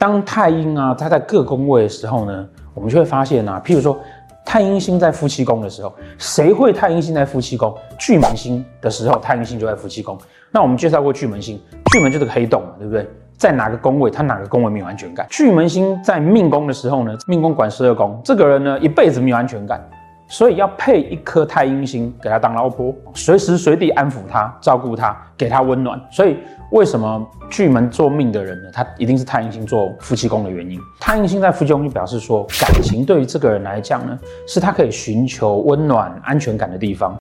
[0.00, 4.00] 当太阴啊，它在各宫位的时候呢，我们就会发现啊，譬如说
[4.46, 7.76] 太阴星在夫妻宫的时候，谁会太阴星在夫妻宫？
[7.98, 10.16] 巨门星的时候，太阴星就在夫妻宫。
[10.50, 11.60] 那我们介绍过巨门星，
[11.92, 13.06] 巨门就是个黑洞嘛，对不对？
[13.36, 15.26] 在哪个宫位，他哪个宫位没有安全感？
[15.28, 19.86] 巨门星在命宫的时候呢，命宫管十二宫，这个人呢一辈子没有安全感。
[20.30, 26.00] 所以要配一颗太阴星给他当老婆，随时随地安抚他、照顾他、给他温暖。
[26.08, 26.36] 所以
[26.70, 28.70] 为什么巨门做命的人呢？
[28.72, 30.78] 他一定是太阴星做夫妻宫的原因。
[31.00, 37.18] 太阴星在夫妻宫就表示说，感情对于这个人来讲呢，是他可以寻求温暖、安全感的地方。